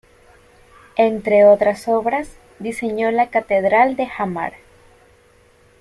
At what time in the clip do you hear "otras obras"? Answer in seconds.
1.45-2.35